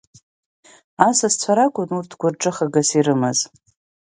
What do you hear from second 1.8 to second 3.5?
урҭ гәырҿыхагас ирымаз.